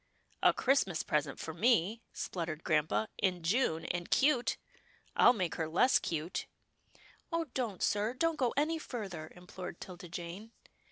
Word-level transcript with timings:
"A 0.41 0.51
Christmas 0.51 1.03
present 1.03 1.37
for 1.39 1.53
me," 1.53 2.01
spluttered 2.11 2.63
grampa," 2.63 3.07
in 3.21 3.43
June, 3.43 3.85
and 3.85 4.09
'cute. 4.09 4.57
I'll 5.15 5.31
make 5.31 5.53
her 5.57 5.69
less 5.69 5.99
'cute."" 5.99 6.47
Oh 7.31 7.45
don't 7.53 7.83
sir— 7.83 8.11
don't 8.15 8.37
go 8.39 8.51
any 8.57 8.79
further," 8.79 9.31
im 9.35 9.45
plored 9.45 9.79
'Tilda 9.79 10.09
Jane. 10.09 10.53